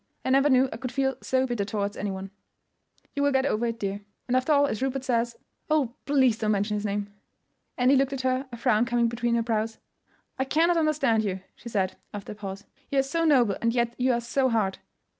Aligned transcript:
"I 0.25 0.31
never 0.31 0.49
knew 0.49 0.67
I 0.73 0.77
could 0.77 0.91
feel 0.91 1.15
so 1.21 1.45
bitter 1.45 1.63
towards 1.63 1.95
anyone." 1.95 2.31
"You 3.13 3.21
will 3.21 3.31
get 3.31 3.45
over 3.45 3.67
it, 3.67 3.79
dear, 3.79 4.01
and, 4.27 4.35
after 4.35 4.51
all, 4.51 4.65
as 4.65 4.81
Rupert 4.81 5.03
says——" 5.03 5.35
"Oh, 5.69 5.93
please 6.07 6.39
don't 6.39 6.49
mention 6.53 6.73
his 6.73 6.85
name!" 6.87 7.13
Annie 7.77 7.95
looked 7.95 8.11
at 8.13 8.21
her, 8.21 8.47
a 8.51 8.57
frown 8.57 8.85
coming 8.87 9.09
between 9.09 9.35
her 9.35 9.43
brows. 9.43 9.77
"I 10.39 10.43
cannot 10.45 10.77
understand 10.77 11.23
you," 11.23 11.41
she 11.55 11.69
said, 11.69 11.97
after 12.15 12.31
a 12.31 12.35
pause. 12.35 12.63
"You 12.89 12.97
are 12.97 13.03
so 13.03 13.25
noble, 13.25 13.57
and 13.61 13.75
yet 13.75 13.93
you 13.99 14.11
are 14.13 14.21
so 14.21 14.49
hard. 14.49 14.79